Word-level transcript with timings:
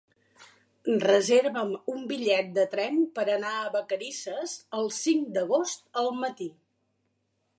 Reserva'm 1.01 1.73
un 1.95 1.99
bitllet 2.11 2.49
de 2.55 2.63
tren 2.71 2.97
per 3.19 3.25
anar 3.35 3.51
a 3.65 3.69
Vacarisses 3.77 4.57
el 4.81 4.91
cinc 5.01 5.31
d'agost 5.37 5.85
al 6.05 6.13
matí. 6.25 6.49